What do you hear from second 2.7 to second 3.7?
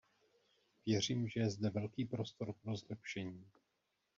zlepšení.